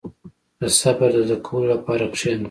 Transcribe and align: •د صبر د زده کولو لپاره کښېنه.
•د 0.61 0.63
صبر 0.79 1.09
د 1.15 1.17
زده 1.27 1.37
کولو 1.45 1.67
لپاره 1.75 2.03
کښېنه. 2.13 2.39